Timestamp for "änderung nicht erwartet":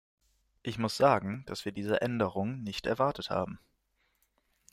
2.01-3.29